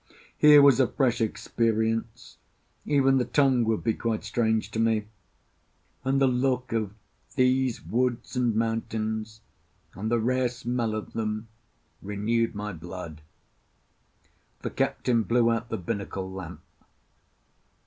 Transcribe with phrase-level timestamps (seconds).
[0.35, 2.39] Here was a fresh experience:
[2.87, 5.05] even the tongue would be quite strange to me;
[6.03, 6.93] and the look of
[7.35, 9.41] these woods and mountains,
[9.93, 11.49] and the rare smell of them,
[12.01, 13.21] renewed my blood.
[14.63, 16.61] The captain blew out the binnacle lamp.